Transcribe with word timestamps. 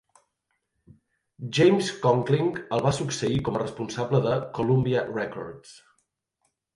James 1.57 1.91
Conkling 2.05 2.49
el 2.77 2.81
va 2.85 2.93
succeir 2.99 3.37
com 3.49 3.59
a 3.59 3.61
responsable 3.63 4.23
de 4.23 4.33
Columbia 4.57 5.05
Records. 5.11 5.75